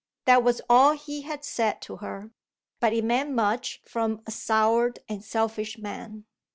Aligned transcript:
That 0.25 0.41
was 0.41 0.63
all 0.67 0.93
he 0.93 1.21
had 1.21 1.45
said 1.45 1.79
to 1.83 1.97
her, 1.97 2.31
but 2.79 2.91
it 2.91 3.03
meant 3.03 3.29
much 3.33 3.81
from 3.85 4.23
a 4.25 4.31
soured 4.31 4.97
and 5.07 5.23
selfish 5.23 5.77
man. 5.77 6.25